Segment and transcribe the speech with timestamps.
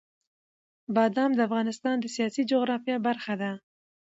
[0.95, 3.51] بادام د افغانستان د سیاسي جغرافیه برخه ده.